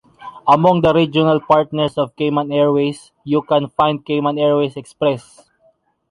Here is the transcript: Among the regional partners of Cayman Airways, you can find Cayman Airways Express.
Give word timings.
Among 0.47 0.81
the 0.81 0.95
regional 0.95 1.39
partners 1.39 1.95
of 1.95 2.15
Cayman 2.15 2.51
Airways, 2.51 3.11
you 3.23 3.43
can 3.43 3.67
find 3.69 4.03
Cayman 4.03 4.39
Airways 4.39 4.75
Express. 4.75 5.43